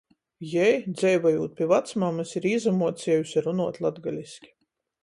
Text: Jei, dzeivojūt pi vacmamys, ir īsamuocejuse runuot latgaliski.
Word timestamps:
Jei, 0.53 0.69
dzeivojūt 1.01 1.53
pi 1.59 1.67
vacmamys, 1.73 2.35
ir 2.41 2.49
īsamuocejuse 2.55 3.47
runuot 3.51 3.83
latgaliski. 3.87 4.53